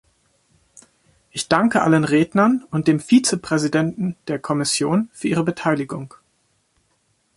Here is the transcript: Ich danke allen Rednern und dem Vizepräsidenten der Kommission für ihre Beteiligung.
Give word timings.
Ich 1.29 1.47
danke 1.47 1.83
allen 1.83 2.05
Rednern 2.05 2.63
und 2.71 2.87
dem 2.87 2.99
Vizepräsidenten 2.99 4.15
der 4.27 4.39
Kommission 4.39 5.09
für 5.13 5.27
ihre 5.27 5.43
Beteiligung. 5.43 6.15